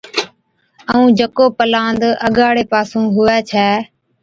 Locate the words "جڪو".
1.19-1.45